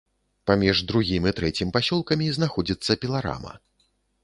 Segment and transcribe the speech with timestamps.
[0.51, 3.57] Паміж другім і трэцім пасёлкамі знаходзіцца піларама.